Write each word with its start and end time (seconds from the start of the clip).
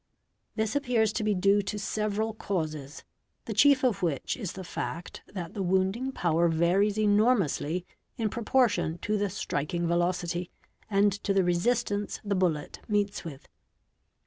_This 0.55 0.75
appears 0.75 1.13
to 1.13 1.23
be 1.23 1.35
due 1.35 1.61
to 1.61 1.77
several 1.77 2.33
causes, 2.33 3.03
the 3.45 3.53
chief 3.53 3.83
of 3.83 4.01
which 4.01 4.35
is 4.35 4.53
the 4.53 4.63
fact_ 4.63 5.21
that 5.35 5.53
the 5.53 5.61
wounding 5.61 6.11
power 6.11 6.47
varies 6.47 6.97
enormously 6.97 7.85
in 8.17 8.27
proportion 8.27 8.97
to 9.03 9.15
the 9.15 9.29
striking' 9.29 9.85
velocity 9.87 10.49
and 10.89 11.11
to 11.23 11.35
the 11.35 11.43
resistance 11.43 12.19
the 12.23 12.33
bullet 12.33 12.79
meets 12.87 13.23
with. 13.23 13.47